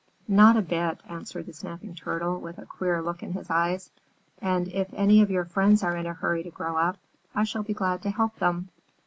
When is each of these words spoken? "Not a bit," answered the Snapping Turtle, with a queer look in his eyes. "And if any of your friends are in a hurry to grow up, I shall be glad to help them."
"Not 0.27 0.57
a 0.57 0.63
bit," 0.63 0.99
answered 1.07 1.45
the 1.45 1.53
Snapping 1.53 1.93
Turtle, 1.93 2.39
with 2.41 2.57
a 2.57 2.65
queer 2.65 3.03
look 3.03 3.21
in 3.21 3.33
his 3.33 3.51
eyes. 3.51 3.91
"And 4.41 4.67
if 4.67 4.91
any 4.95 5.21
of 5.21 5.29
your 5.29 5.45
friends 5.45 5.83
are 5.83 5.95
in 5.95 6.07
a 6.07 6.13
hurry 6.13 6.41
to 6.41 6.49
grow 6.49 6.75
up, 6.75 6.97
I 7.35 7.43
shall 7.43 7.61
be 7.61 7.75
glad 7.75 8.01
to 8.01 8.09
help 8.09 8.37
them." 8.37 8.69